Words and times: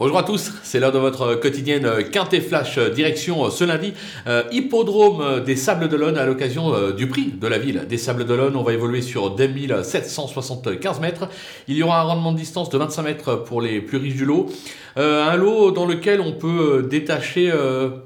Bonjour 0.00 0.16
à 0.16 0.22
tous, 0.22 0.52
c'est 0.62 0.80
l'heure 0.80 0.92
de 0.92 0.98
votre 0.98 1.34
quotidienne 1.34 1.86
Quintet 2.10 2.40
Flash 2.40 2.78
direction 2.78 3.50
ce 3.50 3.64
lundi, 3.64 3.92
hippodrome 4.50 5.44
des 5.44 5.56
Sables 5.56 5.90
d'Olonne 5.90 6.16
à 6.16 6.24
l'occasion 6.24 6.92
du 6.92 7.06
prix 7.06 7.34
de 7.38 7.46
la 7.46 7.58
ville 7.58 7.84
des 7.86 7.98
Sables 7.98 8.24
d'Olonne. 8.24 8.56
On 8.56 8.62
va 8.62 8.72
évoluer 8.72 9.02
sur 9.02 9.28
2775 9.34 11.00
mètres. 11.00 11.28
Il 11.68 11.76
y 11.76 11.82
aura 11.82 12.00
un 12.00 12.04
rendement 12.04 12.32
de 12.32 12.38
distance 12.38 12.70
de 12.70 12.78
25 12.78 13.02
mètres 13.02 13.34
pour 13.44 13.60
les 13.60 13.82
plus 13.82 13.98
riches 13.98 14.16
du 14.16 14.24
lot. 14.24 14.46
un 14.96 15.36
lot 15.36 15.70
dans 15.70 15.84
lequel 15.84 16.22
on 16.22 16.32
peut 16.32 16.88
détacher 16.88 17.52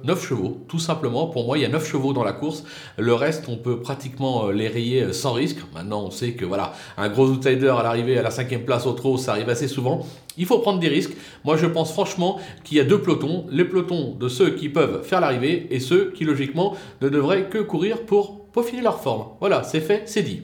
9 0.03 0.29
chevaux, 0.29 0.65
tout 0.67 0.81
simplement. 0.81 1.29
Pour 1.29 1.47
moi, 1.47 1.59
il 1.59 1.61
y 1.61 1.65
a 1.65 1.69
9 1.69 1.89
chevaux 1.89 2.13
dans 2.13 2.25
la 2.25 2.33
course. 2.33 2.65
Le 2.99 3.15
reste, 3.15 3.45
on 3.49 3.57
peut 3.57 3.79
pratiquement 3.79 4.49
les 4.49 4.67
rayer 4.67 5.13
sans 5.13 5.33
risque. 5.33 5.59
Maintenant, 5.73 6.03
on 6.07 6.11
sait 6.11 6.33
que 6.33 6.45
voilà, 6.45 6.73
un 6.97 7.09
gros 7.09 7.29
outsider 7.29 7.73
à 7.79 7.85
l'arrivée 7.85 8.19
à 8.19 8.23
la 8.23 8.33
cinquième 8.33 8.65
place 8.65 8.85
au 8.85 8.95
trot, 8.95 9.17
ça 9.17 9.31
arrive 9.31 9.49
assez 9.49 9.69
souvent. 9.69 10.05
Il 10.37 10.47
faut 10.47 10.59
prendre 10.59 10.81
des 10.81 10.89
risques. 10.89 11.13
Moi, 11.45 11.57
je 11.57 11.67
pense 11.67 11.93
franchement 11.93 12.41
qu'il 12.65 12.77
y 12.77 12.81
a 12.81 12.85
deux 12.85 13.01
pelotons. 13.01 13.47
Les 13.51 13.65
pelotons 13.65 14.17
de 14.19 14.29
ceux 14.29 14.51
qui 14.51 14.69
peuvent 14.69 15.05
faire 15.05 15.21
l'arrivée 15.21 15.69
et 15.71 15.79
ceux 15.79 16.11
qui, 16.11 16.25
logiquement, 16.25 16.77
ne 17.03 17.09
devraient 17.09 17.49
que 17.49 17.59
courir 17.59 18.05
pour 18.05 18.47
peaufiner 18.47 18.83
leur 18.83 19.01
forme. 19.01 19.27
Voilà, 19.39 19.63
c'est 19.63 19.81
fait, 19.81 20.03
c'est 20.07 20.23
dit. 20.23 20.43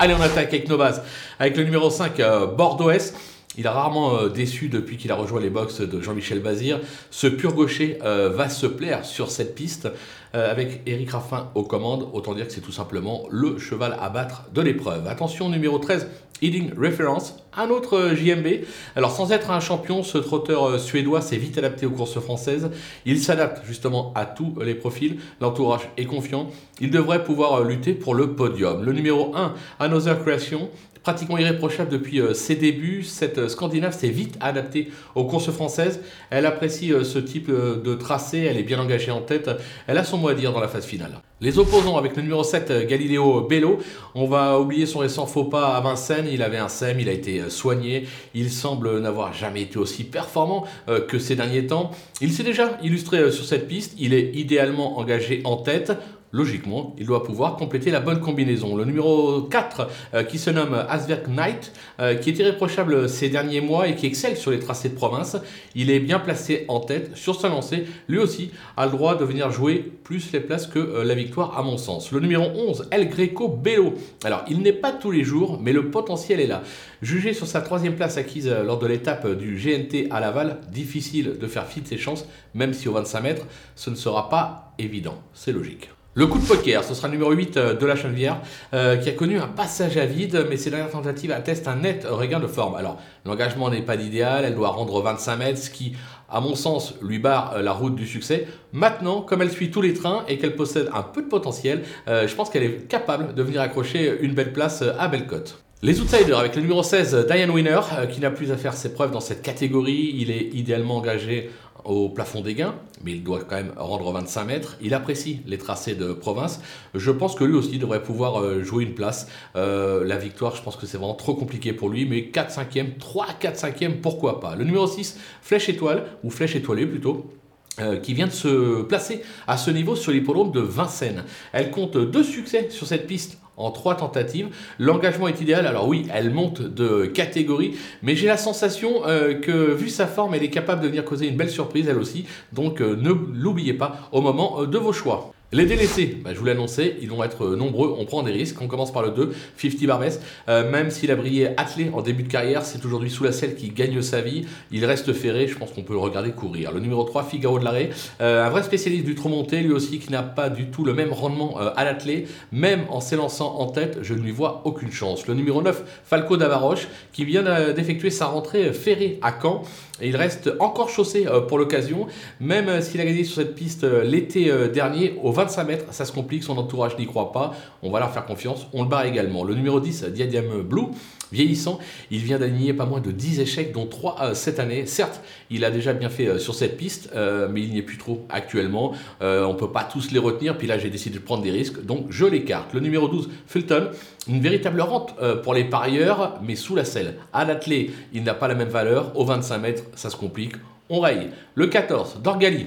Allez, 0.00 0.14
on 0.14 0.20
attaque 0.20 0.48
avec 0.48 0.68
nos 0.68 0.78
bases. 0.78 1.02
Avec 1.38 1.56
le 1.56 1.62
numéro 1.62 1.88
5, 1.88 2.18
euh, 2.18 2.46
Bordeaux-S. 2.46 3.14
Il 3.58 3.66
a 3.66 3.72
rarement 3.72 4.14
euh, 4.14 4.28
déçu 4.28 4.68
depuis 4.68 4.96
qu'il 4.96 5.10
a 5.10 5.16
rejoint 5.16 5.40
les 5.40 5.50
box 5.50 5.80
de 5.80 6.00
Jean-Michel 6.00 6.38
Bazir. 6.38 6.78
Ce 7.10 7.26
pur 7.26 7.52
gaucher 7.52 7.98
euh, 8.04 8.28
va 8.28 8.48
se 8.48 8.66
plaire 8.66 9.04
sur 9.04 9.28
cette 9.32 9.56
piste 9.56 9.88
euh, 10.36 10.48
avec 10.48 10.82
Eric 10.86 11.10
Raffin 11.10 11.50
aux 11.56 11.64
commandes. 11.64 12.08
Autant 12.12 12.34
dire 12.34 12.46
que 12.46 12.52
c'est 12.52 12.60
tout 12.60 12.70
simplement 12.70 13.24
le 13.28 13.58
cheval 13.58 13.96
à 14.00 14.08
battre 14.08 14.44
de 14.54 14.60
l'épreuve. 14.62 15.08
Attention, 15.08 15.48
numéro 15.48 15.80
13, 15.80 16.06
Heading 16.42 16.70
Reference, 16.78 17.34
un 17.56 17.70
autre 17.70 18.12
JMB. 18.14 18.64
Alors 18.94 19.10
sans 19.10 19.32
être 19.32 19.50
un 19.50 19.58
champion, 19.58 20.04
ce 20.04 20.18
trotteur 20.18 20.78
suédois 20.78 21.20
s'est 21.20 21.36
vite 21.36 21.58
adapté 21.58 21.86
aux 21.86 21.90
courses 21.90 22.20
françaises. 22.20 22.70
Il 23.04 23.18
s'adapte 23.20 23.66
justement 23.66 24.12
à 24.14 24.26
tous 24.26 24.54
les 24.64 24.76
profils. 24.76 25.18
L'entourage 25.40 25.88
est 25.96 26.06
confiant. 26.06 26.50
Il 26.80 26.92
devrait 26.92 27.24
pouvoir 27.24 27.64
lutter 27.64 27.94
pour 27.94 28.14
le 28.14 28.36
podium. 28.36 28.84
Le 28.84 28.92
numéro 28.92 29.34
1, 29.34 29.54
Another 29.80 30.18
Creation, 30.20 30.70
pratiquement 31.10 31.38
irréprochable 31.38 31.90
depuis 31.90 32.20
euh, 32.20 32.34
ses 32.34 32.54
débuts. 32.54 33.02
Cette 33.02 33.38
euh, 33.38 33.48
Scandinave 33.48 33.98
s'est 33.98 34.10
vite 34.10 34.36
adaptée 34.40 34.92
aux 35.16 35.24
courses 35.24 35.50
françaises. 35.50 36.00
Elle 36.30 36.46
apprécie 36.46 36.92
euh, 36.92 37.02
ce 37.02 37.18
type 37.18 37.50
de 37.50 37.94
tracé, 37.94 38.38
elle 38.38 38.56
est 38.56 38.62
bien 38.62 38.78
engagée 38.78 39.10
en 39.10 39.20
tête. 39.20 39.50
Elle 39.88 39.98
a 39.98 40.04
son 40.04 40.18
mot 40.18 40.28
à 40.28 40.34
dire 40.34 40.52
dans 40.52 40.60
la 40.60 40.68
phase 40.68 40.84
finale. 40.84 41.18
Les 41.40 41.58
opposants 41.58 41.96
avec 41.96 42.14
le 42.14 42.22
numéro 42.22 42.44
7, 42.44 42.86
Galileo 42.86 43.40
Bello. 43.40 43.78
On 44.14 44.26
va 44.26 44.60
oublier 44.60 44.86
son 44.86 45.00
récent 45.00 45.26
faux 45.26 45.44
pas 45.44 45.74
à 45.74 45.80
Vincennes. 45.80 46.28
Il 46.30 46.42
avait 46.42 46.58
un 46.58 46.68
SEM, 46.68 47.00
il 47.00 47.08
a 47.08 47.12
été 47.12 47.48
soigné. 47.48 48.06
Il 48.34 48.50
semble 48.50 49.00
n'avoir 49.00 49.32
jamais 49.32 49.62
été 49.62 49.78
aussi 49.78 50.04
performant 50.04 50.66
que 51.08 51.18
ces 51.18 51.36
derniers 51.36 51.66
temps. 51.66 51.92
Il 52.20 52.30
s'est 52.32 52.42
déjà 52.42 52.78
illustré 52.82 53.32
sur 53.32 53.46
cette 53.46 53.68
piste. 53.68 53.94
Il 53.98 54.12
est 54.12 54.32
idéalement 54.34 54.98
engagé 54.98 55.40
en 55.44 55.56
tête 55.56 55.92
logiquement, 56.32 56.94
il 56.98 57.06
doit 57.06 57.24
pouvoir 57.24 57.56
compléter 57.56 57.90
la 57.90 58.00
bonne 58.00 58.20
combinaison. 58.20 58.76
Le 58.76 58.84
numéro 58.84 59.42
4, 59.42 59.88
euh, 60.14 60.22
qui 60.22 60.38
se 60.38 60.50
nomme 60.50 60.74
Aswerk 60.88 61.26
Knight, 61.28 61.72
euh, 61.98 62.14
qui 62.14 62.30
est 62.30 62.38
irréprochable 62.38 63.08
ces 63.08 63.28
derniers 63.28 63.60
mois 63.60 63.88
et 63.88 63.96
qui 63.96 64.06
excelle 64.06 64.36
sur 64.36 64.50
les 64.50 64.58
tracés 64.58 64.90
de 64.90 64.94
province, 64.94 65.36
il 65.74 65.90
est 65.90 66.00
bien 66.00 66.18
placé 66.18 66.64
en 66.68 66.80
tête 66.80 67.16
sur 67.16 67.40
sa 67.40 67.48
lancée. 67.48 67.84
Lui 68.08 68.18
aussi 68.18 68.50
a 68.76 68.86
le 68.86 68.92
droit 68.92 69.16
de 69.16 69.24
venir 69.24 69.50
jouer 69.50 69.78
plus 70.04 70.32
les 70.32 70.40
places 70.40 70.66
que 70.66 70.78
euh, 70.78 71.04
la 71.04 71.14
victoire, 71.14 71.58
à 71.58 71.62
mon 71.62 71.76
sens. 71.76 72.12
Le 72.12 72.20
numéro 72.20 72.44
11, 72.44 72.88
El 72.90 73.08
Greco 73.08 73.48
Bello. 73.48 73.94
Alors, 74.24 74.44
il 74.48 74.60
n'est 74.60 74.72
pas 74.72 74.92
tous 74.92 75.10
les 75.10 75.24
jours, 75.24 75.58
mais 75.60 75.72
le 75.72 75.90
potentiel 75.90 76.40
est 76.40 76.46
là. 76.46 76.62
Jugé 77.02 77.32
sur 77.32 77.46
sa 77.46 77.60
troisième 77.60 77.96
place 77.96 78.18
acquise 78.18 78.48
lors 78.48 78.78
de 78.78 78.86
l'étape 78.86 79.26
du 79.26 79.56
GNT 79.56 80.08
à 80.10 80.20
Laval, 80.20 80.60
difficile 80.70 81.38
de 81.40 81.46
faire 81.46 81.66
fi 81.66 81.80
de 81.80 81.86
ses 81.86 81.98
chances, 81.98 82.26
même 82.54 82.74
si 82.74 82.88
au 82.88 82.92
25 82.92 83.20
mètres, 83.20 83.46
ce 83.74 83.90
ne 83.90 83.94
sera 83.94 84.28
pas 84.28 84.74
évident. 84.78 85.18
C'est 85.32 85.52
logique. 85.52 85.88
Le 86.20 86.26
coup 86.26 86.38
de 86.38 86.44
poker, 86.44 86.84
ce 86.84 86.92
sera 86.92 87.08
le 87.08 87.12
numéro 87.12 87.32
8 87.32 87.56
euh, 87.56 87.74
de 87.74 87.86
la 87.86 87.96
Chenevière, 87.96 88.42
euh, 88.74 88.98
qui 88.98 89.08
a 89.08 89.12
connu 89.12 89.38
un 89.38 89.46
passage 89.46 89.96
à 89.96 90.04
vide, 90.04 90.48
mais 90.50 90.58
ses 90.58 90.68
dernières 90.68 90.90
tentatives 90.90 91.32
attestent 91.32 91.66
un 91.66 91.76
net 91.76 92.06
regain 92.06 92.38
de 92.40 92.46
forme. 92.46 92.74
Alors, 92.74 92.98
l'engagement 93.24 93.70
n'est 93.70 93.80
pas 93.80 93.96
l'idéal, 93.96 94.44
elle 94.44 94.54
doit 94.54 94.68
rendre 94.68 95.00
25 95.00 95.36
mètres, 95.38 95.58
ce 95.58 95.70
qui, 95.70 95.94
à 96.28 96.42
mon 96.42 96.54
sens, 96.56 96.92
lui 97.00 97.18
barre 97.18 97.54
euh, 97.56 97.62
la 97.62 97.72
route 97.72 97.94
du 97.94 98.06
succès. 98.06 98.46
Maintenant, 98.74 99.22
comme 99.22 99.40
elle 99.40 99.50
suit 99.50 99.70
tous 99.70 99.80
les 99.80 99.94
trains 99.94 100.26
et 100.28 100.36
qu'elle 100.36 100.56
possède 100.56 100.90
un 100.92 101.02
peu 101.02 101.22
de 101.22 101.26
potentiel, 101.26 101.84
je 102.06 102.34
pense 102.34 102.50
qu'elle 102.50 102.64
est 102.64 102.86
capable 102.86 103.32
de 103.34 103.42
venir 103.42 103.62
accrocher 103.62 104.18
une 104.20 104.34
belle 104.34 104.52
place 104.52 104.84
à 104.98 105.08
Bellecote. 105.08 105.62
Les 105.82 105.98
outsiders 106.02 106.38
avec 106.38 106.54
le 106.54 106.60
numéro 106.60 106.82
16, 106.82 107.26
Diane 107.26 107.50
Winner, 107.50 107.80
qui 108.12 108.20
n'a 108.20 108.30
plus 108.30 108.52
à 108.52 108.58
faire 108.58 108.74
ses 108.74 108.92
preuves 108.92 109.12
dans 109.12 109.20
cette 109.20 109.40
catégorie. 109.40 110.14
Il 110.18 110.30
est 110.30 110.50
idéalement 110.52 110.98
engagé 110.98 111.48
au 111.84 112.08
plafond 112.08 112.40
des 112.40 112.54
gains, 112.54 112.74
mais 113.02 113.12
il 113.12 113.22
doit 113.22 113.40
quand 113.44 113.56
même 113.56 113.72
rendre 113.76 114.10
25 114.12 114.44
mètres. 114.44 114.76
Il 114.80 114.94
apprécie 114.94 115.40
les 115.46 115.58
tracés 115.58 115.94
de 115.94 116.12
province. 116.12 116.60
Je 116.94 117.10
pense 117.10 117.34
que 117.34 117.44
lui 117.44 117.56
aussi 117.56 117.78
devrait 117.78 118.02
pouvoir 118.02 118.40
euh, 118.40 118.62
jouer 118.62 118.84
une 118.84 118.94
place. 118.94 119.28
Euh, 119.56 120.04
la 120.04 120.18
victoire, 120.18 120.56
je 120.56 120.62
pense 120.62 120.76
que 120.76 120.86
c'est 120.86 120.98
vraiment 120.98 121.14
trop 121.14 121.34
compliqué 121.34 121.72
pour 121.72 121.88
lui, 121.88 122.06
mais 122.06 122.26
4 122.28 122.52
5e, 122.52 122.98
3 122.98 123.26
4 123.38 123.56
5e, 123.56 124.00
pourquoi 124.00 124.40
pas? 124.40 124.54
Le 124.56 124.64
numéro 124.64 124.86
6, 124.86 125.18
Flèche 125.42 125.68
étoile, 125.68 126.06
ou 126.22 126.30
Flèche 126.30 126.56
étoilée 126.56 126.86
plutôt. 126.86 127.32
Euh, 127.80 127.96
qui 127.96 128.14
vient 128.14 128.26
de 128.26 128.32
se 128.32 128.82
placer 128.82 129.22
à 129.46 129.56
ce 129.56 129.70
niveau 129.70 129.96
sur 129.96 130.12
l'hippodrome 130.12 130.52
de 130.52 130.60
Vincennes. 130.60 131.24
Elle 131.52 131.70
compte 131.70 131.96
deux 131.96 132.22
succès 132.22 132.68
sur 132.70 132.86
cette 132.86 133.06
piste 133.06 133.38
en 133.56 133.70
trois 133.70 133.96
tentatives. 133.96 134.48
L'engagement 134.78 135.28
est 135.28 135.40
idéal. 135.40 135.66
Alors 135.66 135.88
oui, 135.88 136.06
elle 136.12 136.30
monte 136.30 136.60
de 136.60 137.06
catégorie, 137.06 137.76
mais 138.02 138.16
j'ai 138.16 138.26
la 138.26 138.36
sensation 138.36 139.06
euh, 139.06 139.34
que 139.34 139.72
vu 139.72 139.88
sa 139.88 140.06
forme, 140.06 140.34
elle 140.34 140.42
est 140.42 140.50
capable 140.50 140.82
de 140.82 140.88
venir 140.88 141.04
causer 141.04 141.28
une 141.28 141.36
belle 141.36 141.50
surprise 141.50 141.88
elle 141.88 141.98
aussi. 141.98 142.26
Donc 142.52 142.80
euh, 142.80 142.96
ne 142.96 143.10
l'oubliez 143.10 143.74
pas 143.74 144.08
au 144.12 144.20
moment 144.20 144.64
de 144.64 144.78
vos 144.78 144.92
choix. 144.92 145.32
Les 145.52 145.66
délaissés, 145.66 146.16
bah, 146.22 146.30
je 146.32 146.38
vous 146.38 146.44
l'annonçais, 146.44 146.96
ils 147.02 147.10
vont 147.10 147.24
être 147.24 147.56
nombreux, 147.56 147.92
on 147.98 148.04
prend 148.04 148.22
des 148.22 148.30
risques. 148.30 148.62
On 148.62 148.68
commence 148.68 148.92
par 148.92 149.02
le 149.02 149.10
2, 149.10 149.32
50 149.56 149.84
Barbès. 149.84 150.20
Euh, 150.48 150.70
même 150.70 150.92
s'il 150.92 151.10
a 151.10 151.16
brillé 151.16 151.48
attelé 151.56 151.90
en 151.92 152.02
début 152.02 152.22
de 152.22 152.28
carrière, 152.28 152.64
c'est 152.64 152.84
aujourd'hui 152.84 153.10
sous 153.10 153.24
la 153.24 153.32
selle 153.32 153.56
qui 153.56 153.70
gagne 153.70 154.00
sa 154.00 154.20
vie. 154.20 154.46
Il 154.70 154.84
reste 154.84 155.12
ferré, 155.12 155.48
je 155.48 155.58
pense 155.58 155.72
qu'on 155.72 155.82
peut 155.82 155.94
le 155.94 155.98
regarder 155.98 156.30
courir. 156.30 156.70
Le 156.70 156.78
numéro 156.78 157.02
3, 157.02 157.24
Figaro 157.24 157.58
de 157.58 157.64
l'arrêt. 157.64 157.90
Euh, 158.20 158.46
un 158.46 158.48
vrai 158.48 158.62
spécialiste 158.62 159.04
du 159.04 159.16
monté, 159.28 159.60
lui 159.60 159.72
aussi, 159.72 159.98
qui 159.98 160.12
n'a 160.12 160.22
pas 160.22 160.50
du 160.50 160.66
tout 160.66 160.84
le 160.84 160.94
même 160.94 161.12
rendement 161.12 161.60
euh, 161.60 161.70
à 161.74 161.84
l'attelé. 161.84 162.28
Même 162.52 162.84
en 162.88 163.00
s'élançant 163.00 163.56
en 163.58 163.66
tête, 163.66 163.98
je 164.02 164.14
ne 164.14 164.20
lui 164.20 164.30
vois 164.30 164.62
aucune 164.64 164.92
chance. 164.92 165.26
Le 165.26 165.34
numéro 165.34 165.62
9, 165.62 165.82
Falco 166.04 166.36
d'Avaroche, 166.36 166.86
qui 167.12 167.24
vient 167.24 167.42
d'effectuer 167.72 168.10
sa 168.10 168.26
rentrée 168.26 168.72
ferrée 168.72 169.18
à 169.20 169.36
Caen. 169.42 169.62
Il 170.00 170.14
reste 170.16 170.52
encore 170.60 170.88
chaussé 170.88 171.26
pour 171.48 171.58
l'occasion, 171.58 172.06
même 172.38 172.80
s'il 172.80 173.00
a 173.00 173.04
gagné 173.04 173.24
sur 173.24 173.42
cette 173.42 173.54
piste 173.54 173.84
l'été 174.04 174.50
dernier 174.72 175.14
au 175.22 175.32
25 175.40 175.64
mètres, 175.64 175.84
ça 175.90 176.04
se 176.04 176.12
complique, 176.12 176.44
son 176.44 176.58
entourage 176.58 176.98
n'y 176.98 177.06
croit 177.06 177.32
pas, 177.32 177.54
on 177.82 177.90
va 177.90 177.98
leur 177.98 178.12
faire 178.12 178.26
confiance, 178.26 178.66
on 178.74 178.82
le 178.82 178.88
barre 178.88 179.06
également. 179.06 179.42
Le 179.42 179.54
numéro 179.54 179.80
10, 179.80 180.04
Diadème 180.04 180.60
Blue, 180.60 180.88
vieillissant, 181.32 181.78
il 182.10 182.20
vient 182.20 182.38
d'aligner 182.38 182.74
pas 182.74 182.84
moins 182.84 183.00
de 183.00 183.10
10 183.10 183.40
échecs, 183.40 183.72
dont 183.72 183.86
3 183.86 184.16
euh, 184.20 184.34
cette 184.34 184.58
année. 184.58 184.84
Certes, 184.84 185.22
il 185.48 185.64
a 185.64 185.70
déjà 185.70 185.94
bien 185.94 186.10
fait 186.10 186.26
euh, 186.26 186.38
sur 186.38 186.54
cette 186.54 186.76
piste, 186.76 187.10
euh, 187.14 187.48
mais 187.50 187.62
il 187.62 187.70
n'y 187.70 187.78
est 187.78 187.82
plus 187.82 187.96
trop 187.96 188.26
actuellement. 188.28 188.92
on 189.20 189.52
ne 189.52 189.58
peut 189.58 189.70
pas 189.70 189.84
tous 189.84 190.10
les 190.10 190.18
retenir, 190.18 190.58
puis 190.58 190.66
là 190.66 190.76
j'ai 190.76 190.90
décidé 190.90 191.18
de 191.18 191.24
prendre 191.24 191.42
des 191.42 191.50
risques, 191.50 191.84
donc 191.86 192.06
je 192.10 192.26
l'écarte. 192.26 192.74
Le 192.74 192.80
numéro 192.80 193.08
12, 193.08 193.30
Fulton, 193.46 193.88
une 194.28 194.40
véritable 194.40 194.82
rente 194.82 195.14
pour 195.42 195.54
les 195.54 195.64
parieurs, 195.64 196.38
mais 196.42 196.54
sous 196.54 196.74
la 196.74 196.84
selle. 196.84 197.14
À 197.32 197.46
l'attelé, 197.46 197.92
il 198.12 198.24
n'a 198.24 198.34
pas 198.34 198.48
la 198.48 198.54
même 198.54 198.68
valeur, 198.68 199.12
au 199.18 199.24
25 199.24 199.58
mètres, 199.58 199.84
ça 199.94 200.10
se 200.10 200.16
complique, 200.16 200.52
on 200.90 201.00
raye. 201.00 201.30
Le 201.54 201.66
14, 201.68 202.20
Dorgali, 202.22 202.66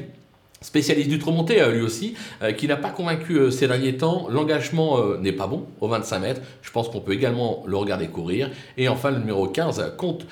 Spécialiste 0.63 1.09
du 1.09 1.19
monté 1.19 1.62
euh, 1.62 1.74
lui 1.74 1.81
aussi, 1.81 2.16
euh, 2.41 2.53
qui 2.53 2.68
n'a 2.68 2.78
pas 2.78 2.90
convaincu 2.90 3.35
euh, 3.35 3.51
ces 3.51 3.68
derniers 3.68 3.97
temps. 3.97 4.28
L'engagement 4.29 5.00
n'est 5.19 5.34
pas 5.34 5.46
bon 5.46 5.66
au 5.81 5.88
25 5.90 6.19
mètres. 6.19 6.41
Je 6.62 6.72
pense 6.72 6.88
qu'on 6.88 7.01
peut 7.01 7.12
également 7.12 7.63
le 7.68 7.75
regarder 7.75 8.07
courir. 8.07 8.50
Et 8.77 8.88
enfin, 8.88 9.12
le 9.12 9.19
numéro 9.19 9.48
15, 9.48 9.95
compte 9.98 10.25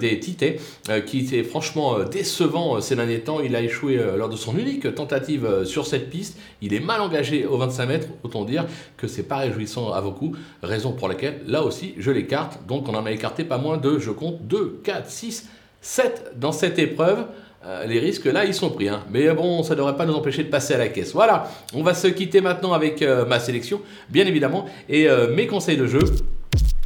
des 0.00 0.20
Tités, 0.20 0.60
qui 1.06 1.20
était 1.20 1.42
franchement 1.42 2.00
décevant 2.04 2.80
ces 2.80 2.96
derniers 2.96 3.20
temps. 3.20 3.40
Il 3.40 3.56
a 3.56 3.62
échoué 3.62 4.00
lors 4.16 4.28
de 4.28 4.36
son 4.36 4.56
unique 4.56 4.94
tentative 4.94 5.64
sur 5.64 5.86
cette 5.86 6.10
piste. 6.10 6.38
Il 6.60 6.74
est 6.74 6.80
mal 6.80 7.00
engagé 7.00 7.46
au 7.46 7.56
25 7.56 7.86
mètres. 7.86 8.08
Autant 8.22 8.44
dire 8.44 8.66
que 8.96 9.06
c'est 9.06 9.22
pas 9.22 9.38
réjouissant 9.38 9.92
à 9.92 10.00
vos 10.00 10.12
coups. 10.12 10.38
Raison 10.62 10.92
pour 10.92 11.08
laquelle, 11.08 11.40
là 11.46 11.62
aussi, 11.62 11.94
je 11.98 12.10
l'écarte. 12.10 12.66
Donc, 12.66 12.88
on 12.88 12.94
en 12.94 13.06
a 13.06 13.10
écarté 13.10 13.44
pas 13.44 13.58
moins 13.58 13.78
de, 13.78 13.98
je 13.98 14.10
compte, 14.10 14.46
2, 14.46 14.80
4, 14.84 15.08
6, 15.08 15.48
7 15.80 16.32
dans 16.36 16.52
cette 16.52 16.78
épreuve. 16.78 17.26
Euh, 17.64 17.86
les 17.86 17.98
risques 17.98 18.26
là, 18.26 18.44
ils 18.44 18.54
sont 18.54 18.70
pris. 18.70 18.88
Hein. 18.88 19.02
Mais 19.10 19.32
bon, 19.34 19.62
ça 19.62 19.74
ne 19.74 19.78
devrait 19.78 19.96
pas 19.96 20.06
nous 20.06 20.14
empêcher 20.14 20.44
de 20.44 20.48
passer 20.48 20.74
à 20.74 20.78
la 20.78 20.88
caisse. 20.88 21.12
Voilà, 21.12 21.50
on 21.74 21.82
va 21.82 21.94
se 21.94 22.06
quitter 22.06 22.40
maintenant 22.40 22.72
avec 22.72 23.02
euh, 23.02 23.26
ma 23.26 23.40
sélection, 23.40 23.80
bien 24.08 24.26
évidemment, 24.26 24.66
et 24.88 25.08
euh, 25.08 25.34
mes 25.34 25.46
conseils 25.46 25.76
de 25.76 25.86
jeu. 25.86 26.00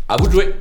À 0.08 0.16
vous 0.16 0.26
de 0.26 0.32
jouer 0.32 0.54